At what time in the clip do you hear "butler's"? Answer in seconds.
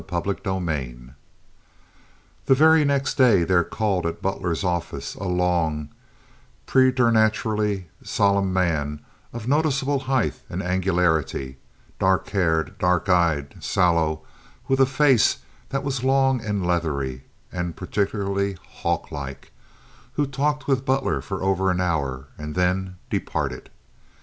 4.19-4.63